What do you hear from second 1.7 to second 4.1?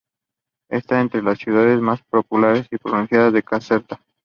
más populosas en la provincia de Caserta.